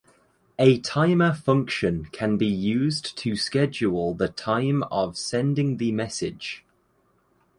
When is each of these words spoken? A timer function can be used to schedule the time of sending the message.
A 0.57 0.79
timer 0.79 1.31
function 1.31 2.05
can 2.05 2.35
be 2.35 2.47
used 2.47 3.15
to 3.19 3.35
schedule 3.35 4.15
the 4.15 4.29
time 4.29 4.81
of 4.89 5.15
sending 5.15 5.77
the 5.77 5.91
message. 5.91 6.65